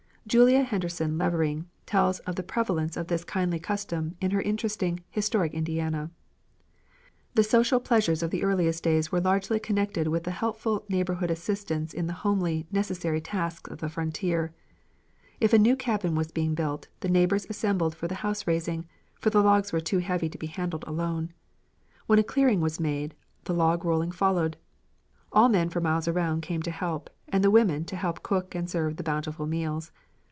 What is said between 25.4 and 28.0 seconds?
men for miles around came to help, and the women to